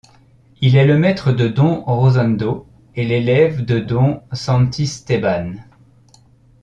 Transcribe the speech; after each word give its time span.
Il 0.61 0.77
est 0.77 0.87
le 0.87 0.97
maître 0.97 1.31
de 1.31 1.47
don 1.47 1.81
Rosendo, 1.85 2.65
et 2.95 3.05
l'élève 3.05 3.63
de 3.63 3.77
don 3.79 4.23
Santisteban. 4.33 5.57